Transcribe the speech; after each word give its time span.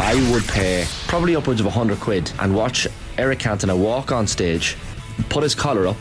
I 0.00 0.14
would 0.32 0.46
pay 0.46 0.86
probably 1.08 1.34
upwards 1.34 1.58
of 1.58 1.66
100 1.66 1.98
quid 1.98 2.30
and 2.38 2.54
watch 2.54 2.86
Eric 3.18 3.40
Cantona 3.40 3.76
walk 3.76 4.12
on 4.12 4.28
stage, 4.28 4.76
put 5.28 5.42
his 5.42 5.56
collar 5.56 5.88
up, 5.88 6.00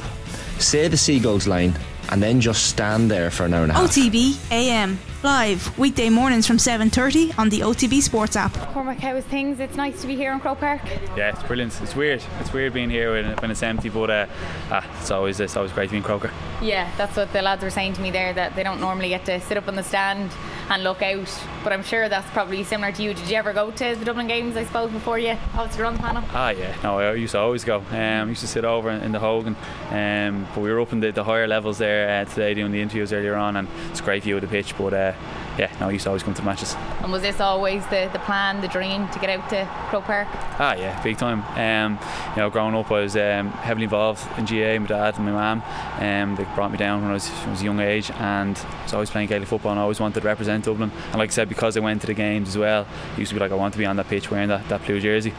say 0.60 0.88
the 0.88 0.96
Seagulls 0.96 1.48
line, 1.48 1.76
and 2.10 2.22
then 2.22 2.40
just 2.40 2.68
stand 2.68 3.10
there 3.10 3.32
for 3.32 3.46
an 3.46 3.56
hour 3.56 3.64
and 3.64 3.72
a 3.72 3.76
half. 3.76 3.90
OTB 3.90 4.52
AM 4.52 5.00
live 5.24 5.78
weekday 5.80 6.10
mornings 6.10 6.46
from 6.46 6.58
7:30 6.58 7.38
on 7.40 7.50
the 7.50 7.62
OTB 7.62 8.02
Sports 8.02 8.36
app. 8.36 8.54
Cormac, 8.72 9.00
how 9.00 9.16
is 9.16 9.26
things? 9.26 9.60
It's 9.60 9.76
nice 9.76 10.00
to 10.02 10.08
be 10.08 10.16
here 10.16 10.32
in 10.32 10.40
Croke 10.40 10.60
Park. 10.60 10.82
Yeah, 11.18 11.32
it's 11.32 11.44
brilliant. 11.44 11.78
It's 11.82 11.96
weird. 11.96 12.24
It's 12.40 12.54
weird 12.54 12.74
being 12.74 12.92
here 12.92 13.14
when, 13.14 13.36
when 13.38 13.52
it's 13.52 13.64
empty, 13.64 13.90
but 13.90 14.10
uh, 14.10 14.26
ah, 14.72 14.86
it's 15.02 15.10
always 15.10 15.40
it's 15.40 15.58
always 15.58 15.72
great 15.72 15.88
to 15.88 15.92
be 15.92 15.98
in 15.98 16.04
Croker. 16.04 16.32
Yeah, 16.62 16.90
that's 16.98 17.18
what 17.18 17.34
the 17.34 17.42
lads 17.42 17.64
were 17.64 17.72
saying 17.72 17.94
to 17.94 18.02
me 18.02 18.12
there 18.12 18.32
that 18.34 18.56
they 18.56 18.64
don't 18.64 18.80
normally 18.80 19.10
get 19.10 19.26
to 19.26 19.42
sit 19.42 19.58
up 19.58 19.68
on 19.68 19.76
the 19.76 19.84
stand 19.84 20.32
and 20.70 20.84
look 20.84 21.02
out. 21.02 21.30
But 21.64 21.74
I'm 21.74 21.84
sure 21.84 22.10
that's 22.10 22.30
probably 22.32 22.64
similar 22.64 22.92
to 22.92 23.04
you. 23.04 23.14
Did 23.14 23.30
you 23.30 23.36
ever 23.36 23.54
go 23.54 23.72
to 23.72 23.96
the 23.96 24.06
Dublin 24.06 24.28
games? 24.28 24.56
I 24.56 24.66
suppose 24.66 24.92
before 24.92 25.20
you 25.20 25.38
obviously 25.54 25.82
were 25.82 25.88
on 25.88 25.94
the 25.94 26.00
panel. 26.00 26.24
Ah, 26.30 26.50
yeah. 26.50 26.76
No, 26.84 27.00
I 27.00 27.14
used 27.14 27.32
to 27.32 27.40
always 27.40 27.64
go. 27.64 27.78
Um, 27.78 27.86
I 27.92 28.26
used 28.26 28.42
to 28.42 28.48
sit 28.48 28.66
over 28.66 28.90
in, 28.90 29.12
the 29.12 29.20
Hogan, 29.20 29.56
um, 29.90 30.48
but 30.54 30.62
we 30.62 30.72
were 30.72 30.82
up 30.82 30.92
in 30.92 31.00
the, 31.00 31.12
the 31.12 31.24
higher 31.24 31.48
levels 31.48 31.78
there 31.78 32.22
uh, 32.22 32.26
today 32.26 32.54
doing 32.54 32.72
the 32.72 32.82
interviews 32.82 33.14
earlier 33.14 33.36
on, 33.36 33.56
and 33.56 33.68
it's 33.90 34.00
a 34.00 34.04
great 34.04 34.24
view 34.24 34.36
of 34.36 34.42
the 34.42 34.48
pitch. 34.48 34.78
But 34.78 34.94
uh, 34.94 35.14
yeah, 35.58 35.76
no, 35.80 35.88
I 35.88 35.92
used 35.92 36.04
to 36.04 36.10
always 36.10 36.24
come 36.24 36.34
to 36.36 36.44
matches. 36.44 36.76
And 37.02 37.12
was 37.12 37.22
this 37.22 37.40
always 37.40 37.86
the, 37.88 38.10
the 38.14 38.20
plan, 38.20 38.62
the 38.62 38.68
dream 38.68 39.08
to 39.10 39.20
get 39.20 39.30
out 39.30 39.50
to 39.50 39.68
Croke 39.90 40.06
Park? 40.06 40.28
Ah, 40.60 40.76
yeah, 40.76 41.02
big 41.04 41.18
time. 41.18 41.44
Um, 41.56 42.00
you 42.36 42.42
know, 42.42 42.50
growing 42.50 42.76
up, 42.76 42.92
I 42.92 43.02
was 43.02 43.16
um, 43.16 43.50
heavily 43.50 43.86
involved 43.86 44.24
in 44.38 44.46
GAA. 44.46 44.80
My 44.80 44.88
dad 44.88 45.16
and 45.18 45.26
my 45.26 45.32
mum, 45.32 45.64
um, 46.00 46.36
they 46.36 46.44
brought 46.56 46.72
me 46.72 46.78
down 46.78 47.02
when 47.02 47.12
I 47.12 47.16
was, 47.16 47.28
when 47.30 47.48
I 47.48 47.52
was 47.52 47.62
a 47.62 47.66
young 47.66 47.80
age, 47.80 48.12
and 48.12 48.58
I 48.58 48.84
was 48.84 48.94
always 48.94 49.10
playing 49.10 49.30
Gaelic 49.30 49.48
football, 49.48 49.72
and 49.72 49.80
I 49.80 49.84
always 49.84 50.00
wanted 50.00 50.22
to 50.22 50.28
represent 50.28 50.66
Dublin. 50.66 50.92
And 51.12 51.16
like 51.16 51.30
I 51.30 51.34
said, 51.34 51.50
because 51.50 51.76
I 51.76 51.80
went 51.80 52.02
to 52.02 52.08
the 52.08 52.14
games 52.14 52.50
as 52.50 52.58
well, 52.58 52.86
it 53.14 53.20
used 53.20 53.30
to 53.30 53.36
be 53.36 53.40
like 53.40 53.52
I 53.52 53.56
want 53.56 53.74
to 53.74 53.80
be 53.80 53.86
on 53.86 53.96
that 53.98 54.08
pitch 54.08 54.30
wearing 54.30 54.50
that, 54.50 54.68
that 54.70 54.86
blue 54.86 55.00
jersey. 55.00 55.34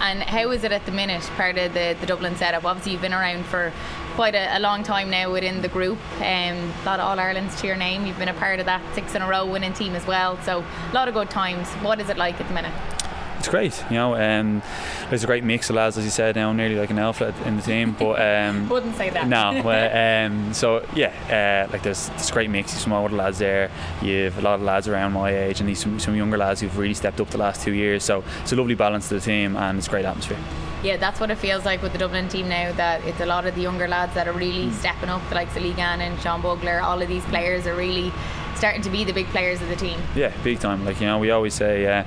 And 0.00 0.22
how 0.22 0.50
is 0.50 0.64
it 0.64 0.72
at 0.72 0.86
the 0.86 0.92
minute, 0.92 1.22
part 1.36 1.58
of 1.58 1.74
the, 1.74 1.94
the 2.00 2.06
Dublin 2.06 2.34
setup? 2.34 2.64
Obviously, 2.64 2.92
you've 2.92 3.02
been 3.02 3.12
around 3.12 3.44
for 3.44 3.70
quite 4.14 4.34
a, 4.34 4.56
a 4.56 4.60
long 4.60 4.82
time 4.82 5.10
now 5.10 5.30
within 5.30 5.60
the 5.60 5.68
group. 5.68 5.98
Um, 6.16 6.22
a 6.22 6.82
lot 6.86 7.00
of 7.00 7.06
All 7.06 7.18
Irelands 7.18 7.60
to 7.60 7.66
your 7.66 7.76
name. 7.76 8.06
You've 8.06 8.18
been 8.18 8.28
a 8.28 8.34
part 8.34 8.60
of 8.60 8.66
that 8.66 8.82
six 8.94 9.14
in 9.14 9.22
a 9.22 9.28
row 9.28 9.46
winning 9.46 9.74
team 9.74 9.94
as 9.94 10.06
well. 10.06 10.40
So 10.42 10.60
a 10.60 10.94
lot 10.94 11.08
of 11.08 11.14
good 11.14 11.28
times. 11.30 11.68
What 11.84 12.00
is 12.00 12.08
it 12.08 12.16
like 12.16 12.40
at 12.40 12.48
the 12.48 12.54
minute? 12.54 12.99
It's 13.40 13.48
great. 13.48 13.82
You 13.88 13.96
know, 13.96 14.14
um, 14.16 14.62
there's 15.08 15.24
a 15.24 15.26
great 15.26 15.42
mix 15.44 15.70
of 15.70 15.76
lads, 15.76 15.96
as 15.96 16.04
you 16.04 16.10
said, 16.10 16.36
now 16.36 16.52
nearly 16.52 16.76
like 16.76 16.90
an 16.90 16.98
alpha 16.98 17.34
in 17.46 17.56
the 17.56 17.62
team. 17.62 17.96
But 17.98 18.20
um, 18.20 18.68
wouldn't 18.68 18.96
say 18.96 19.08
that. 19.08 19.28
No, 19.28 19.62
well, 19.64 20.26
um, 20.26 20.52
so 20.52 20.86
yeah, 20.94 21.66
uh, 21.66 21.72
like 21.72 21.82
there's 21.82 22.10
this 22.10 22.30
great 22.30 22.50
mix. 22.50 22.72
There's 22.72 22.84
some 22.84 22.92
older 22.92 23.16
lads 23.16 23.38
there. 23.38 23.70
You've 24.02 24.36
a 24.36 24.42
lot 24.42 24.56
of 24.56 24.62
lads 24.62 24.88
around 24.88 25.12
my 25.12 25.34
age, 25.34 25.60
and 25.60 25.68
these 25.68 25.78
some, 25.78 25.98
some 25.98 26.14
younger 26.14 26.36
lads 26.36 26.60
who've 26.60 26.76
really 26.76 26.94
stepped 26.94 27.18
up 27.18 27.30
the 27.30 27.38
last 27.38 27.62
two 27.62 27.72
years. 27.72 28.04
So 28.04 28.22
it's 28.42 28.52
a 28.52 28.56
lovely 28.56 28.74
balance 28.74 29.08
to 29.08 29.14
the 29.14 29.20
team, 29.20 29.56
and 29.56 29.78
it's 29.78 29.86
a 29.86 29.90
great 29.90 30.04
atmosphere. 30.04 30.38
Yeah, 30.82 30.98
that's 30.98 31.18
what 31.18 31.30
it 31.30 31.36
feels 31.36 31.64
like 31.64 31.82
with 31.82 31.92
the 31.92 31.98
Dublin 31.98 32.28
team 32.28 32.48
now. 32.48 32.72
That 32.72 33.02
it's 33.04 33.20
a 33.20 33.26
lot 33.26 33.46
of 33.46 33.54
the 33.54 33.62
younger 33.62 33.88
lads 33.88 34.14
that 34.14 34.28
are 34.28 34.32
really 34.32 34.66
mm. 34.66 34.72
stepping 34.74 35.08
up, 35.08 35.26
the 35.30 35.34
likes 35.34 35.56
of 35.56 35.62
Lee 35.62 35.72
Gannon, 35.72 36.18
Sean 36.20 36.42
Bugler. 36.42 36.80
All 36.80 37.00
of 37.00 37.08
these 37.08 37.24
players 37.24 37.66
are 37.66 37.74
really 37.74 38.12
starting 38.60 38.82
to 38.82 38.90
be 38.90 39.04
the 39.04 39.12
big 39.12 39.26
players 39.28 39.60
of 39.62 39.68
the 39.68 39.76
team. 39.76 39.98
Yeah, 40.14 40.32
big 40.44 40.60
time. 40.60 40.84
Like 40.84 41.00
you 41.00 41.06
know, 41.06 41.18
we 41.18 41.30
always 41.30 41.54
say. 41.54 41.86
Uh, 41.86 42.04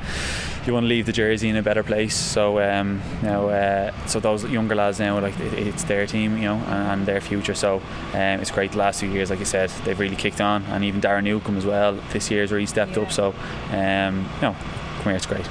you 0.66 0.72
want 0.72 0.86
to 0.86 0.88
leave 0.88 1.06
the 1.06 1.12
jersey 1.12 1.50
in 1.50 1.58
a 1.58 1.62
better 1.62 1.84
place. 1.84 2.16
So 2.16 2.62
um, 2.62 3.02
you 3.22 3.28
know, 3.28 3.50
uh, 3.50 3.92
so 4.06 4.22
those 4.22 4.46
younger 4.46 4.76
lads 4.76 5.00
now, 5.00 5.20
like 5.20 5.38
it's 5.40 5.84
their 5.84 6.08
team, 6.08 6.38
you 6.38 6.44
know, 6.44 6.56
and, 6.68 7.06
their 7.06 7.20
future. 7.20 7.54
So 7.54 7.82
um, 8.14 8.40
it's 8.40 8.52
great. 8.52 8.72
The 8.72 8.78
last 8.78 9.02
two 9.02 9.08
years, 9.08 9.30
like 9.30 9.42
I 9.42 9.44
said, 9.44 9.72
they've 9.84 10.00
really 10.00 10.16
kicked 10.16 10.40
on, 10.40 10.64
and 10.68 10.86
even 10.86 11.02
Darren 11.02 11.26
Newcombe 11.26 11.58
as 11.58 11.66
well. 11.66 11.94
This 12.14 12.32
year's 12.32 12.52
really 12.52 12.66
stepped 12.66 12.96
yeah. 12.96 13.04
up. 13.04 13.12
So 13.12 13.36
um, 13.72 14.30
you 14.36 14.42
know, 14.42 14.56
come 15.00 15.04
here, 15.04 15.16
it's 15.16 15.26
great. 15.26 15.46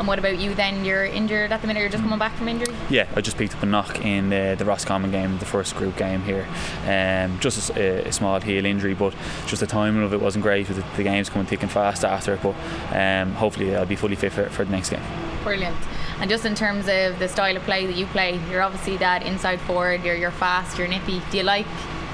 And 0.00 0.08
what 0.08 0.18
about 0.18 0.38
you 0.38 0.54
then? 0.54 0.86
You're 0.86 1.04
injured 1.04 1.52
at 1.52 1.60
the 1.60 1.66
minute, 1.66 1.80
you're 1.80 1.90
just 1.90 2.02
coming 2.02 2.18
back 2.18 2.34
from 2.34 2.48
injury? 2.48 2.74
Yeah, 2.88 3.06
I 3.14 3.20
just 3.20 3.36
picked 3.36 3.54
up 3.54 3.62
a 3.62 3.66
knock 3.66 4.02
in 4.02 4.30
the, 4.30 4.54
the 4.58 4.64
Roscommon 4.64 5.10
game, 5.10 5.36
the 5.36 5.44
first 5.44 5.76
group 5.76 5.98
game 5.98 6.22
here. 6.22 6.48
Um, 6.86 7.38
just 7.38 7.68
a, 7.76 8.08
a, 8.08 8.10
small 8.10 8.40
heel 8.40 8.64
injury, 8.64 8.94
but 8.94 9.14
just 9.46 9.60
the 9.60 9.66
timing 9.66 10.02
of 10.02 10.14
it 10.14 10.22
wasn't 10.22 10.42
great 10.42 10.68
with 10.68 10.78
the, 10.78 10.96
the 10.96 11.02
games 11.02 11.28
coming 11.28 11.46
thick 11.46 11.62
and 11.62 11.70
fast 11.70 12.02
after 12.02 12.32
it. 12.32 12.40
But 12.42 12.54
um, 12.96 13.34
hopefully 13.34 13.76
I'll 13.76 13.84
be 13.84 13.94
fully 13.94 14.16
fit 14.16 14.32
for, 14.32 14.48
for 14.48 14.64
the 14.64 14.70
next 14.70 14.88
game. 14.88 15.02
Brilliant. 15.44 15.76
And 16.18 16.30
just 16.30 16.46
in 16.46 16.54
terms 16.54 16.88
of 16.88 17.18
the 17.18 17.28
style 17.28 17.54
of 17.54 17.62
play 17.64 17.84
that 17.84 17.94
you 17.94 18.06
play, 18.06 18.40
you're 18.50 18.62
obviously 18.62 18.96
that 18.96 19.26
inside 19.26 19.60
forward, 19.60 20.02
you're, 20.02 20.16
you're 20.16 20.30
fast, 20.30 20.78
you're 20.78 20.88
nippy. 20.88 21.20
Do 21.30 21.36
you 21.36 21.42
like 21.42 21.66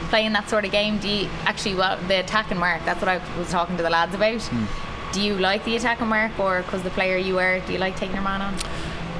playing 0.08 0.32
that 0.32 0.50
sort 0.50 0.64
of 0.64 0.72
game? 0.72 0.98
Do 0.98 1.08
you 1.08 1.28
actually, 1.44 1.76
well, 1.76 1.98
the 2.08 2.18
attacking 2.18 2.58
mark, 2.58 2.84
that's 2.84 3.00
what 3.00 3.08
I 3.08 3.20
was 3.38 3.48
talking 3.48 3.76
to 3.76 3.84
the 3.84 3.90
lads 3.90 4.12
about. 4.12 4.40
Mm 4.40 4.66
do 5.12 5.20
you 5.20 5.36
like 5.38 5.64
the 5.64 5.76
attacking 5.76 6.06
mark 6.06 6.38
or 6.38 6.62
because 6.62 6.82
the 6.82 6.90
player 6.90 7.16
you 7.16 7.38
are 7.38 7.60
do 7.60 7.72
you 7.72 7.78
like 7.78 7.96
taking 7.96 8.14
your 8.14 8.24
man 8.24 8.42
on 8.42 8.54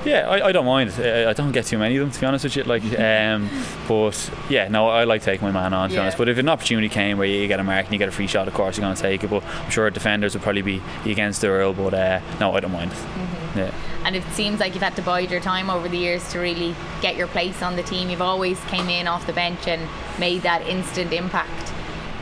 yeah, 0.07 0.29
I, 0.29 0.47
I 0.47 0.53
don't 0.53 0.67
mind. 0.67 0.93
I 0.93 1.33
don't 1.33 1.51
get 1.51 1.67
too 1.67 1.79
many 1.79 1.97
of 1.97 2.01
them 2.01 2.13
to 2.13 2.21
be 2.21 2.27
honest 2.27 2.45
with 2.45 2.57
you. 2.57 2.63
Like, 2.63 2.83
um, 2.99 3.51
but 3.89 4.31
yeah, 4.49 4.69
no, 4.69 4.89
I 4.89 5.05
like 5.05 5.23
taking 5.23 5.45
my 5.47 5.53
man 5.53 5.75
on 5.75 5.89
to 5.89 5.97
be 5.97 5.99
honest. 5.99 6.17
But 6.17 6.29
if 6.29 6.39
an 6.39 6.49
opportunity 6.49 6.89
came 6.89 7.19
where 7.19 7.27
you 7.27 7.49
get 7.49 7.59
a 7.59 7.65
mark 7.65 7.87
and 7.87 7.93
you 7.93 7.99
get 7.99 8.09
a 8.09 8.13
free 8.13 8.29
shot, 8.29 8.47
of 8.47 8.55
course 8.55 8.77
you're 8.77 8.85
going 8.85 8.95
to 8.95 9.03
take 9.03 9.25
it. 9.25 9.31
But 9.31 9.45
I'm 9.45 9.71
sure 9.71 9.91
defenders 9.91 10.35
would 10.35 10.43
probably 10.43 10.63
be 10.63 10.83
against 11.05 11.41
the 11.41 11.51
rule. 11.51 11.73
But 11.73 11.95
uh, 11.95 12.21
no, 12.39 12.55
I 12.55 12.61
don't 12.61 12.73
mind. 12.73 12.93
Mm-hmm. 12.93 13.59
Yeah. 13.59 13.75
And 14.05 14.15
it 14.15 14.23
seems 14.33 14.61
like 14.61 14.75
you've 14.75 14.83
had 14.85 14.95
to 14.97 15.03
bide 15.03 15.33
your 15.33 15.41
time 15.41 15.69
over 15.69 15.89
the 15.89 15.97
years 15.97 16.31
to 16.31 16.39
really 16.39 16.77
get 17.03 17.17
your 17.17 17.27
place 17.27 17.61
on 17.61 17.75
the 17.75 17.83
team. 17.83 18.09
You've 18.09 18.23
always 18.23 18.61
came 18.67 18.89
in 18.89 19.09
off 19.09 19.27
the 19.27 19.33
bench 19.33 19.67
and 19.67 19.89
made 20.21 20.43
that 20.43 20.65
instant 20.69 21.13
impact 21.13 21.73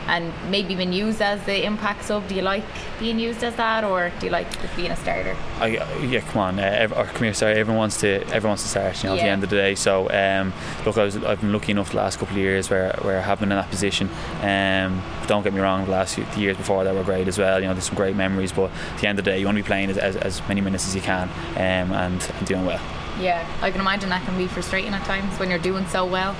and 0.07 0.33
maybe 0.49 0.75
been 0.75 0.93
used 0.93 1.21
as 1.21 1.43
the 1.45 1.65
impact 1.65 2.05
sub. 2.05 2.27
Do 2.27 2.35
you 2.35 2.41
like 2.41 2.63
being 2.99 3.19
used 3.19 3.43
as 3.43 3.55
that, 3.55 3.83
or 3.83 4.11
do 4.19 4.25
you 4.27 4.31
like 4.31 4.49
just 4.61 4.75
being 4.75 4.91
a 4.91 4.95
starter? 4.95 5.35
I, 5.59 5.67
yeah, 6.03 6.21
come 6.21 6.41
on, 6.41 6.59
uh, 6.59 6.87
or 6.95 7.05
come 7.05 7.23
here. 7.23 7.33
Sorry, 7.33 7.53
everyone 7.53 7.77
wants 7.77 7.99
to 8.01 8.21
everyone 8.27 8.51
wants 8.51 8.63
to 8.63 8.69
start. 8.69 9.03
You 9.03 9.09
know, 9.09 9.15
yeah. 9.15 9.21
at 9.21 9.25
the 9.25 9.31
end 9.31 9.43
of 9.43 9.49
the 9.49 9.55
day. 9.55 9.75
So 9.75 10.09
um, 10.11 10.53
look, 10.85 10.97
I 10.97 11.03
was, 11.03 11.17
I've 11.17 11.41
been 11.41 11.53
lucky 11.53 11.71
enough 11.71 11.91
the 11.91 11.97
last 11.97 12.19
couple 12.19 12.35
of 12.35 12.41
years 12.41 12.69
where, 12.69 12.93
where 13.01 13.17
I 13.17 13.21
have 13.21 13.39
been 13.39 13.51
in 13.51 13.57
that 13.57 13.69
position. 13.69 14.09
Um, 14.41 15.01
don't 15.27 15.43
get 15.43 15.53
me 15.53 15.59
wrong, 15.59 15.85
the 15.85 15.91
last 15.91 16.15
few, 16.15 16.25
the 16.25 16.39
years 16.39 16.57
before 16.57 16.83
that 16.83 16.93
were 16.93 17.03
great 17.03 17.27
as 17.27 17.37
well. 17.37 17.59
You 17.59 17.67
know, 17.67 17.73
there's 17.73 17.85
some 17.85 17.95
great 17.95 18.15
memories. 18.15 18.51
But 18.51 18.71
at 18.93 19.01
the 19.01 19.07
end 19.07 19.19
of 19.19 19.25
the 19.25 19.31
day, 19.31 19.39
you 19.39 19.45
want 19.45 19.57
to 19.57 19.63
be 19.63 19.67
playing 19.67 19.89
as, 19.89 19.97
as, 19.97 20.15
as 20.17 20.47
many 20.47 20.61
minutes 20.61 20.87
as 20.87 20.95
you 20.95 21.01
can 21.01 21.29
um, 21.55 21.93
and, 21.93 22.31
and 22.37 22.47
doing 22.47 22.65
well. 22.65 22.81
Yeah, 23.19 23.47
I 23.61 23.71
can 23.71 23.79
imagine 23.79 24.09
that 24.09 24.25
can 24.25 24.37
be 24.37 24.47
frustrating 24.47 24.93
at 24.93 25.05
times 25.05 25.39
when 25.39 25.49
you're 25.49 25.59
doing 25.59 25.85
so 25.87 26.05
well. 26.05 26.35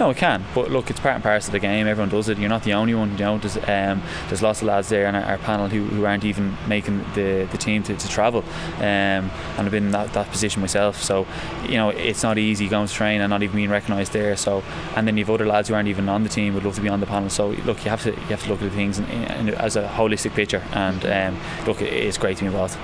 No, 0.00 0.10
it 0.10 0.16
can. 0.16 0.44
But 0.54 0.70
look, 0.70 0.90
it's 0.90 1.00
part 1.00 1.14
and 1.14 1.22
parcel 1.22 1.48
of 1.48 1.52
the 1.52 1.58
game. 1.60 1.86
Everyone 1.86 2.08
does 2.08 2.28
it. 2.28 2.38
You're 2.38 2.48
not 2.48 2.64
the 2.64 2.74
only 2.74 2.94
one. 2.94 3.12
You 3.12 3.24
know, 3.24 3.38
there's 3.38 3.56
um, 3.56 4.02
there's 4.26 4.42
lots 4.42 4.60
of 4.60 4.68
lads 4.68 4.88
there 4.88 5.06
on 5.06 5.14
our, 5.14 5.22
our 5.22 5.38
panel 5.38 5.68
who, 5.68 5.84
who 5.84 6.04
aren't 6.04 6.24
even 6.24 6.56
making 6.66 6.98
the, 7.14 7.48
the 7.50 7.58
team 7.58 7.82
to, 7.84 7.96
to 7.96 8.08
travel. 8.08 8.42
Um, 8.78 8.82
and 8.82 9.60
I've 9.60 9.70
been 9.70 9.86
in 9.86 9.90
that, 9.92 10.12
that 10.14 10.30
position 10.30 10.60
myself. 10.60 11.00
So, 11.00 11.26
you 11.62 11.76
know, 11.76 11.90
it's 11.90 12.22
not 12.22 12.38
easy 12.38 12.68
going 12.68 12.88
to 12.88 12.92
train 12.92 13.20
and 13.20 13.30
not 13.30 13.42
even 13.42 13.56
being 13.56 13.70
recognised 13.70 14.12
there. 14.12 14.36
So, 14.36 14.62
and 14.96 15.06
then 15.06 15.16
you've 15.16 15.30
other 15.30 15.46
lads 15.46 15.68
who 15.68 15.74
aren't 15.74 15.88
even 15.88 16.08
on 16.08 16.24
the 16.24 16.28
team 16.28 16.54
would 16.54 16.64
love 16.64 16.74
to 16.74 16.80
be 16.80 16.88
on 16.88 17.00
the 17.00 17.06
panel. 17.06 17.30
So, 17.30 17.50
look, 17.50 17.84
you 17.84 17.90
have 17.90 18.02
to 18.02 18.10
you 18.10 18.16
have 18.16 18.42
to 18.42 18.48
look 18.48 18.62
at 18.62 18.72
things 18.72 18.98
in, 18.98 19.06
in, 19.06 19.48
as 19.54 19.76
a 19.76 19.86
holistic 19.86 20.34
picture. 20.34 20.62
And 20.72 21.06
um, 21.06 21.40
look, 21.66 21.80
it's 21.80 22.18
great 22.18 22.36
to 22.38 22.42
be 22.42 22.48
involved. 22.48 22.76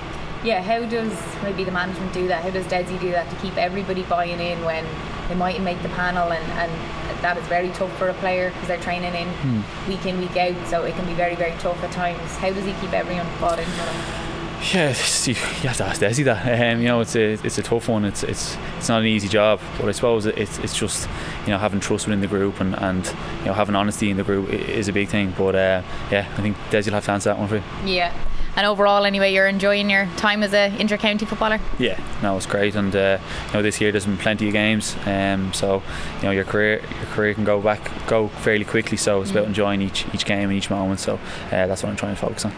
Yeah, 0.43 0.61
how 0.61 0.83
does 0.85 1.13
maybe 1.41 1.63
the 1.63 1.71
management 1.71 2.13
do 2.13 2.27
that? 2.27 2.43
How 2.43 2.49
does 2.49 2.65
Dessie 2.65 2.99
do 2.99 3.11
that 3.11 3.29
to 3.29 3.35
keep 3.37 3.57
everybody 3.57 4.03
buying 4.03 4.39
in 4.39 4.63
when 4.65 4.85
they 5.29 5.35
might 5.35 5.61
make 5.61 5.81
the 5.81 5.89
panel 5.89 6.31
and, 6.31 6.43
and 6.59 7.23
that 7.23 7.37
is 7.37 7.47
very 7.47 7.69
tough 7.69 7.95
for 7.97 8.09
a 8.09 8.13
player 8.15 8.49
because 8.51 8.67
they're 8.67 8.81
training 8.81 9.13
in 9.15 9.27
hmm. 9.29 9.89
week 9.89 10.05
in 10.05 10.19
week 10.19 10.35
out 10.35 10.67
so 10.67 10.83
it 10.83 10.93
can 10.95 11.05
be 11.05 11.13
very 11.13 11.35
very 11.35 11.57
tough 11.59 11.81
at 11.81 11.91
times 11.91 12.19
how 12.37 12.51
does 12.51 12.65
he 12.65 12.73
keep 12.73 12.91
everyone 12.91 13.25
bought 13.39 13.57
into 13.57 13.71
him 13.71 14.23
yeah, 14.71 14.95
you 15.25 15.33
have 15.67 15.75
to 15.77 15.85
ask 15.85 15.99
Dessie 15.99 16.23
that. 16.23 16.73
Um, 16.73 16.79
you 16.79 16.87
know, 16.87 17.01
it's 17.01 17.17
a 17.17 17.33
it's 17.33 17.57
a 17.57 17.61
tough 17.61 17.89
one. 17.89 18.05
It's 18.05 18.23
it's 18.23 18.57
it's 18.77 18.87
not 18.87 19.01
an 19.01 19.07
easy 19.07 19.27
job, 19.27 19.59
but 19.77 19.89
I 19.89 19.91
suppose 19.91 20.25
it's 20.25 20.57
it's 20.59 20.77
just 20.77 21.09
you 21.45 21.51
know 21.51 21.57
having 21.57 21.81
trust 21.81 22.07
within 22.07 22.21
the 22.21 22.27
group 22.27 22.61
and, 22.61 22.73
and 22.75 23.05
you 23.39 23.47
know 23.47 23.53
having 23.53 23.75
honesty 23.75 24.09
in 24.09 24.15
the 24.15 24.23
group 24.23 24.49
is 24.49 24.87
a 24.87 24.93
big 24.93 25.09
thing. 25.09 25.33
But 25.37 25.55
uh, 25.55 25.81
yeah, 26.09 26.31
I 26.37 26.41
think 26.41 26.55
Dessie 26.69 26.85
will 26.85 26.93
have 26.93 27.05
to 27.05 27.11
answer 27.11 27.31
that 27.31 27.39
one 27.39 27.49
for 27.49 27.57
you. 27.57 27.63
Yeah, 27.83 28.13
and 28.55 28.65
overall, 28.65 29.05
anyway, 29.05 29.33
you're 29.33 29.47
enjoying 29.47 29.89
your 29.89 30.07
time 30.17 30.43
as 30.43 30.53
a 30.53 30.75
inter-county 30.79 31.25
footballer. 31.25 31.59
Yeah, 31.79 31.99
no, 32.21 32.37
it's 32.37 32.45
great, 32.45 32.75
and 32.75 32.95
uh, 32.95 33.19
you 33.47 33.53
know 33.53 33.61
this 33.61 33.81
year 33.81 33.91
there's 33.91 34.05
been 34.05 34.17
plenty 34.17 34.47
of 34.47 34.53
games, 34.53 34.95
um, 35.05 35.53
so 35.53 35.81
you 36.17 36.23
know 36.23 36.31
your 36.31 36.45
career 36.45 36.79
your 36.79 37.05
career 37.11 37.33
can 37.33 37.43
go 37.43 37.61
back 37.61 37.91
go 38.07 38.27
fairly 38.27 38.65
quickly. 38.65 38.97
So 38.97 39.21
it's 39.21 39.31
mm. 39.31 39.35
about 39.35 39.47
enjoying 39.47 39.81
each 39.81 40.05
each 40.13 40.25
game 40.25 40.49
and 40.49 40.53
each 40.53 40.69
moment. 40.69 40.99
So 40.99 41.15
uh, 41.15 41.67
that's 41.67 41.83
what 41.83 41.89
I'm 41.89 41.95
trying 41.95 42.15
to 42.15 42.21
focus 42.21 42.45
on. 42.45 42.53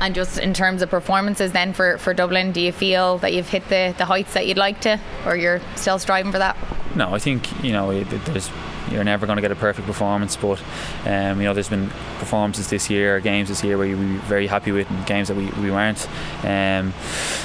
And 0.00 0.14
just 0.14 0.38
in 0.38 0.54
terms 0.54 0.82
of 0.82 0.90
performances, 0.90 1.52
then 1.52 1.72
for, 1.72 1.98
for 1.98 2.14
Dublin, 2.14 2.52
do 2.52 2.60
you 2.60 2.70
feel 2.70 3.18
that 3.18 3.32
you've 3.32 3.48
hit 3.48 3.68
the, 3.68 3.94
the 3.98 4.04
heights 4.04 4.32
that 4.34 4.46
you'd 4.46 4.56
like 4.56 4.80
to, 4.82 5.00
or 5.26 5.34
you're 5.34 5.60
still 5.74 5.98
striving 5.98 6.30
for 6.30 6.38
that? 6.38 6.56
No, 6.94 7.12
I 7.12 7.18
think 7.18 7.64
you 7.64 7.72
know 7.72 8.04
there's 8.04 8.48
you're 8.90 9.04
never 9.04 9.26
going 9.26 9.36
to 9.36 9.42
get 9.42 9.50
a 9.50 9.56
perfect 9.56 9.86
performance. 9.86 10.36
But 10.36 10.62
um, 11.06 11.40
you 11.40 11.44
know, 11.44 11.54
there's 11.54 11.68
been 11.68 11.88
performances 12.18 12.68
this 12.70 12.90
year, 12.90 13.20
games 13.20 13.48
this 13.48 13.62
year 13.64 13.78
where 13.78 13.86
you 13.86 13.96
were 13.96 14.18
very 14.26 14.46
happy 14.46 14.72
with, 14.72 14.90
and 14.90 15.06
games 15.06 15.28
that 15.28 15.36
we, 15.36 15.46
we 15.62 15.70
weren't. 15.70 16.08
Um, 16.44 16.92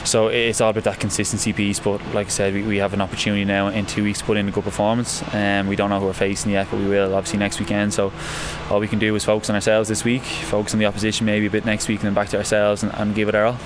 so 0.04 0.28
it's 0.28 0.62
all 0.62 0.70
about 0.70 0.84
that 0.84 1.00
consistency 1.00 1.54
piece. 1.54 1.80
But 1.80 2.04
like 2.14 2.28
I 2.28 2.30
said, 2.30 2.54
we, 2.54 2.64
we 2.64 2.78
have 2.78 2.94
an 2.94 3.02
opportunity 3.02 3.46
now 3.46 3.68
in 3.68 3.86
two 3.86 4.04
weeks 4.04 4.20
to 4.20 4.26
put 4.26 4.38
in 4.38 4.48
a 4.48 4.52
good 4.52 4.64
performance. 4.64 5.24
Um, 5.34 5.68
we 5.68 5.76
don't 5.76 5.90
know 5.90 6.00
who 6.00 6.08
we're 6.08 6.14
facing 6.14 6.52
yet, 6.52 6.68
but 6.70 6.80
we 6.80 6.88
will 6.88 7.16
obviously 7.16 7.40
next 7.40 7.60
weekend. 7.60 7.94
So 7.94 8.12
all 8.70 8.80
we 8.80 8.88
can 8.88 9.00
do 9.00 9.16
is 9.16 9.24
focus 9.24 9.50
on 9.50 9.56
ourselves 9.56 9.90
this 9.90 10.04
week, 10.04 10.24
focus 10.24 10.74
on 10.74 10.80
the 10.80 10.86
opposition 10.86 11.26
maybe 11.26 11.46
a 11.46 11.52
bit 11.52 11.66
next 11.66 11.88
week, 11.88 12.00
and 12.00 12.08
then 12.08 12.14
back 12.14 12.30
to 12.30 12.38
ourselves 12.38 12.84
and, 12.84 12.94
and 12.96 13.16
give 13.16 13.30
it 13.30 13.36
our 13.36 13.46
all. 13.46 13.58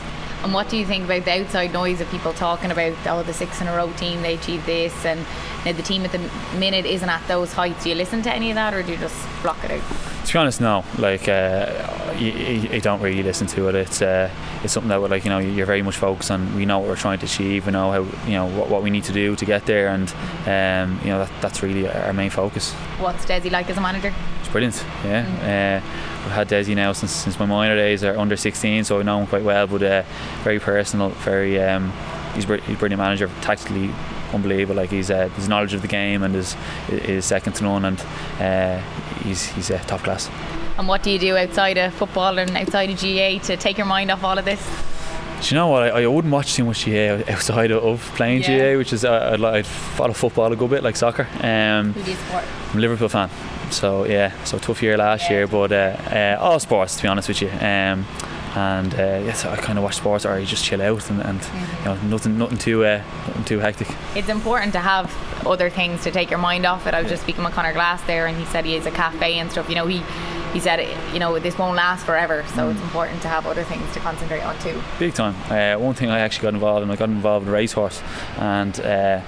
And 0.43 0.53
what 0.53 0.69
do 0.69 0.77
you 0.77 0.85
think 0.85 1.05
about 1.05 1.25
the 1.25 1.41
outside 1.41 1.73
noise 1.73 1.99
of 1.99 2.09
people 2.09 2.33
talking 2.33 2.71
about 2.71 2.95
oh 3.07 3.23
the 3.23 3.33
six 3.33 3.59
in 3.59 3.67
a 3.67 3.75
row 3.75 3.91
team 3.93 4.21
they 4.21 4.35
achieved 4.35 4.65
this 4.65 5.05
and 5.05 5.25
now 5.65 5.71
the 5.71 5.81
team 5.81 6.03
at 6.03 6.11
the 6.11 6.19
minute 6.57 6.85
isn't 6.85 7.09
at 7.09 7.27
those 7.27 7.53
heights? 7.53 7.83
Do 7.83 7.89
you 7.89 7.95
listen 7.95 8.21
to 8.23 8.33
any 8.33 8.51
of 8.51 8.55
that 8.55 8.73
or 8.73 8.83
do 8.83 8.91
you 8.91 8.97
just 8.97 9.15
block 9.41 9.63
it 9.63 9.71
out? 9.71 9.81
To 10.27 10.33
be 10.33 10.39
honest, 10.39 10.59
no. 10.59 10.83
Like 10.97 11.29
uh, 11.29 12.13
you, 12.17 12.31
you, 12.31 12.81
don't 12.81 13.01
really 13.01 13.23
listen 13.23 13.47
to 13.47 13.69
it. 13.69 13.75
It's 13.75 14.01
uh, 14.01 14.29
it's 14.61 14.73
something 14.73 14.89
that 14.89 15.01
we're 15.01 15.07
like 15.07 15.23
you 15.23 15.29
know 15.29 15.39
you're 15.39 15.65
very 15.65 15.81
much 15.81 15.95
focused 15.95 16.31
on. 16.31 16.53
We 16.55 16.65
know 16.65 16.79
what 16.79 16.89
we're 16.89 16.95
trying 16.97 17.19
to 17.19 17.25
achieve. 17.25 17.65
We 17.65 17.71
know 17.71 17.91
how 17.91 18.27
you 18.27 18.33
know 18.33 18.47
what, 18.47 18.69
what 18.69 18.83
we 18.83 18.89
need 18.89 19.05
to 19.05 19.13
do 19.13 19.37
to 19.37 19.45
get 19.45 19.65
there, 19.65 19.87
and 19.87 20.09
um, 20.45 20.99
you 21.01 21.11
know 21.11 21.19
that, 21.19 21.31
that's 21.41 21.63
really 21.63 21.89
our 21.89 22.11
main 22.11 22.29
focus. 22.29 22.73
What's 22.99 23.25
Dessie 23.25 23.49
like 23.49 23.69
as 23.69 23.77
a 23.77 23.81
manager? 23.81 24.13
Brilliant. 24.57 24.83
Yeah. 25.05 25.23
Mm. 25.23 25.83
Uh, 25.83 26.25
I've 26.25 26.31
had 26.31 26.47
Dessie 26.47 26.73
now 26.73 26.91
since, 26.91 27.11
since 27.11 27.37
my 27.37 27.45
minor 27.45 27.75
days, 27.75 28.03
or 28.03 28.17
under 28.17 28.35
16, 28.35 28.85
so 28.85 28.99
I 28.99 29.03
know 29.03 29.19
him 29.19 29.27
quite 29.27 29.43
well. 29.43 29.67
But 29.67 29.83
uh, 29.83 30.03
very 30.41 30.59
personal, 30.59 31.09
very 31.09 31.61
um, 31.61 31.93
he's, 32.33 32.45
he's 32.45 32.75
a 32.75 32.79
brilliant 32.79 32.97
manager, 32.97 33.29
tactically 33.41 33.93
unbelievable. 34.33 34.73
Like 34.73 34.89
he's 34.89 35.11
uh, 35.11 35.29
his 35.29 35.47
knowledge 35.47 35.75
of 35.75 35.83
the 35.83 35.87
game 35.87 36.23
and 36.23 36.35
is 36.35 36.55
is 36.89 37.23
second 37.23 37.53
to 37.53 37.65
none, 37.65 37.85
and 37.85 38.01
uh, 38.39 38.81
he's 39.21 39.45
he's 39.45 39.69
uh, 39.69 39.77
top 39.85 40.01
class. 40.01 40.27
And 40.79 40.87
what 40.87 41.03
do 41.03 41.11
you 41.11 41.19
do 41.19 41.37
outside 41.37 41.77
of 41.77 41.93
football 41.93 42.39
and 42.39 42.57
outside 42.57 42.89
of 42.89 42.99
GAA 42.99 43.37
to 43.45 43.57
take 43.57 43.77
your 43.77 43.85
mind 43.85 44.09
off 44.09 44.23
all 44.23 44.39
of 44.39 44.45
this? 44.45 44.96
Do 45.41 45.49
you 45.49 45.55
know 45.55 45.67
what? 45.67 45.83
I, 45.83 46.03
I 46.03 46.07
wouldn't 46.07 46.33
watch 46.33 46.55
too 46.55 46.63
much 46.63 46.85
GAA 46.85 47.21
outside 47.31 47.71
of 47.71 48.01
playing 48.15 48.41
yeah. 48.41 48.73
GAA, 48.73 48.77
which 48.77 48.91
is 48.91 49.05
uh, 49.05 49.37
I, 49.39 49.57
I 49.57 49.61
follow 49.63 50.13
football 50.13 50.51
a 50.51 50.55
good 50.55 50.69
bit, 50.69 50.83
like 50.83 50.95
soccer. 50.95 51.27
Um, 51.41 51.93
Who 51.93 52.03
do 52.03 52.11
you 52.11 52.17
support? 52.17 52.43
I'm 52.71 52.77
a 52.77 52.81
Liverpool 52.81 53.09
fan. 53.09 53.29
So 53.71 54.05
yeah, 54.05 54.31
so 54.43 54.57
tough 54.57 54.81
year 54.81 54.97
last 54.97 55.23
yeah. 55.23 55.31
year, 55.31 55.47
but 55.47 55.71
uh, 55.71 55.97
uh, 56.09 56.37
all 56.39 56.59
sports 56.59 56.95
to 56.97 57.03
be 57.03 57.07
honest 57.07 57.27
with 57.27 57.41
you. 57.41 57.49
Um, 57.49 58.05
and 58.55 58.93
uh, 58.95 59.21
yeah, 59.23 59.33
so 59.33 59.49
I 59.49 59.57
kind 59.57 59.77
of 59.77 59.83
watch 59.83 59.97
sports 59.97 60.25
or 60.25 60.39
you 60.39 60.45
just 60.45 60.65
chill 60.65 60.81
out 60.81 61.09
and, 61.11 61.21
and 61.21 61.39
mm-hmm. 61.39 61.77
you 61.77 61.85
know 61.85 62.07
nothing 62.07 62.37
nothing 62.37 62.57
too 62.57 62.85
uh, 62.85 63.03
nothing 63.27 63.43
too 63.43 63.59
hectic. 63.59 63.87
It's 64.15 64.29
important 64.29 64.73
to 64.73 64.79
have 64.79 65.13
other 65.45 65.69
things 65.69 66.03
to 66.03 66.11
take 66.11 66.31
your 66.31 66.39
mind 66.39 66.65
off 66.65 66.87
it. 66.87 66.93
I 66.93 67.01
was 67.01 67.09
just 67.09 67.23
speaking 67.23 67.43
with 67.43 67.53
Conor 67.53 67.73
Glass 67.73 68.01
there, 68.03 68.25
and 68.25 68.35
he 68.37 68.45
said 68.45 68.65
he 68.65 68.73
has 68.73 68.85
a 68.85 68.91
cafe 68.91 69.37
and 69.37 69.51
stuff. 69.51 69.69
You 69.69 69.75
know, 69.75 69.85
he 69.85 70.01
he 70.53 70.59
said 70.59 70.79
you 71.13 71.19
know 71.19 71.37
this 71.39 71.57
won't 71.57 71.75
last 71.75 72.05
forever, 72.05 72.43
so 72.49 72.67
mm. 72.67 72.71
it's 72.71 72.81
important 72.81 73.21
to 73.21 73.27
have 73.27 73.45
other 73.45 73.63
things 73.63 73.91
to 73.93 73.99
concentrate 73.99 74.41
on 74.41 74.57
too. 74.59 74.81
Big 74.99 75.13
time. 75.13 75.35
Uh, 75.49 75.79
one 75.79 75.95
thing 75.95 76.09
I 76.09 76.19
actually 76.19 76.43
got 76.43 76.53
involved 76.53 76.83
in, 76.83 76.91
I 76.91 76.95
got 76.95 77.09
involved 77.09 77.45
in 77.45 77.49
a 77.49 77.53
racehorse, 77.53 78.01
and 78.37 78.79
uh, 78.79 79.21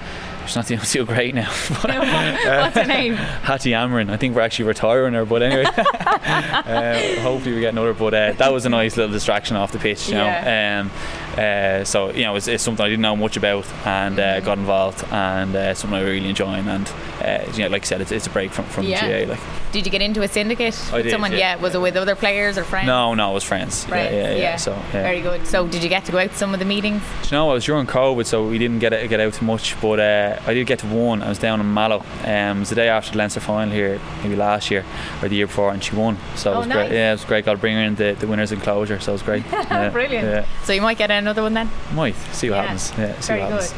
She's 0.50 0.56
not 0.56 0.66
doing 0.66 0.80
so 0.80 1.06
great 1.06 1.36
now. 1.36 1.48
What's 1.81 2.75
her 2.75 2.86
name? 2.86 3.13
Hattie 3.44 3.69
Amron. 3.69 4.10
I 4.10 4.18
think 4.18 4.36
we're 4.36 4.42
actually 4.42 4.66
retiring 4.66 5.13
her, 5.13 5.24
but 5.24 5.44
anyway, 5.44 5.63
uh, 5.77 7.21
hopefully 7.21 7.54
we 7.54 7.62
get 7.62 7.74
another. 7.74 7.94
But 7.94 8.16
uh, 8.16 8.31
that 8.33 8.51
was 8.51 8.66
a 8.66 8.69
nice 8.69 8.98
little 8.98 9.12
distraction 9.12 9.57
off 9.57 9.71
the 9.71 9.77
pitch, 9.77 10.10
you 10.10 10.16
yeah. 10.16 10.81
know. 10.81 10.81
Um, 10.81 10.92
uh, 11.38 11.83
so 11.83 12.12
you 12.12 12.24
know, 12.24 12.36
it's, 12.36 12.48
it's, 12.48 12.63
something 12.63 12.83
I 12.83 12.89
didn't 12.89 13.04
know 13.04 13.16
much 13.16 13.38
about, 13.38 13.71
and 13.86 14.18
uh, 14.18 14.24
mm-hmm. 14.24 14.45
got 14.45 14.57
involved, 14.57 15.04
and 15.12 15.56
uh, 15.56 15.75
something 15.75 16.00
I 16.00 16.01
really 16.01 16.30
enjoying. 16.30 16.68
And 16.68 16.92
uh, 17.21 17.51
you 17.54 17.63
know, 17.63 17.69
like 17.69 17.83
I 17.83 17.86
said, 17.86 18.01
it's, 18.01 18.12
it's 18.12 18.27
a 18.27 18.30
break 18.30 18.51
from 18.51 18.66
from 18.66 18.86
yeah. 18.86 19.25
GAA. 19.25 19.31
Like, 19.31 19.39
did 19.71 19.86
you 19.86 19.92
get 19.92 20.01
into 20.01 20.21
a 20.21 20.27
syndicate? 20.27 20.77
I 20.94 21.01
did. 21.01 21.12
Someone, 21.12 21.31
yeah. 21.31 21.38
yeah. 21.38 21.56
Was 21.57 21.75
it 21.75 21.81
with 21.81 21.95
other 21.95 22.16
players 22.16 22.57
or 22.57 22.63
friends? 22.63 22.88
No, 22.88 23.13
no, 23.13 23.31
it 23.31 23.33
was 23.33 23.44
friends. 23.44 23.88
Right. 23.89 24.12
Yeah, 24.12 24.31
yeah, 24.31 24.36
yeah. 24.36 24.56
So 24.56 24.74
very 24.92 25.21
good. 25.21 25.45
So 25.48 25.68
did 25.68 25.83
you 25.83 25.89
get 25.89 26.06
to 26.06 26.12
go 26.12 26.19
out 26.19 26.31
to 26.31 26.38
some 26.38 26.54
of 26.54 26.60
the 26.60 26.66
meetings? 26.66 27.01
you 27.25 27.31
know, 27.38 27.50
I 27.50 27.54
was 27.54 27.66
during 27.66 27.86
COVID, 27.86 28.25
so 28.25 28.48
we 28.48 28.57
didn't 28.57 28.80
get 28.80 28.92
get 29.10 29.19
out 29.19 29.33
too 29.33 29.45
much, 29.45 29.80
but 29.81 30.00
uh, 30.00 30.39
I 30.45 30.54
did 30.54 30.68
get 30.68 30.80
to 30.80 30.88
one. 30.88 31.21
I 31.21 31.30
was 31.30 31.39
down 31.39 31.60
in 31.60 31.74
Mallow. 31.74 32.04
Um, 32.24 32.57
it 32.57 32.60
was 32.60 32.69
the 32.69 32.75
day 32.75 32.89
after 32.89 33.12
the 33.12 33.18
Leinster 33.18 33.39
final 33.39 33.74
here, 33.74 34.00
maybe 34.24 34.36
last 34.36 34.71
year 34.71 34.86
or 35.21 35.30
the 35.30 35.36
year 35.36 35.48
before, 35.48 35.71
and 35.71 35.83
she 35.83 35.95
won. 35.95 36.18
So 36.36 36.51
oh, 36.51 36.56
it 36.56 36.57
was 36.60 36.68
nice. 36.68 36.88
great. 36.88 36.92
Yeah, 36.95 37.10
it 37.10 37.13
was 37.13 37.25
great. 37.25 37.45
Got 37.45 37.54
to 37.54 37.57
bring 37.60 37.75
her 37.75 37.83
in 37.83 37.95
the, 37.95 38.16
the 38.19 38.27
winners 38.27 38.51
enclosure, 38.51 39.00
so 39.00 39.12
it 39.12 39.13
was 39.13 39.24
great. 39.24 39.44
Brilliant. 39.92 40.48
So 40.63 40.74
you 40.74 40.81
might 40.81 40.98
get 40.98 41.12
another 41.12 41.42
one 41.42 41.54
then. 41.54 41.69
Might 41.94 42.16
see 42.33 42.50
what 42.50 42.60
happens. 42.60 42.92
Yeah, 42.98 43.19
see 43.19 43.27
Very 43.27 43.42
what 43.42 43.51
happens. 43.51 43.69
good. 43.69 43.77